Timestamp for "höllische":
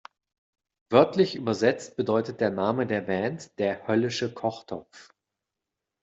3.87-4.33